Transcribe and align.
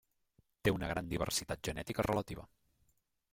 Té 0.67 0.71
una 0.75 0.89
gran 0.91 1.11
diversitat 1.11 1.61
genètica 1.69 2.07
relativa. 2.09 2.47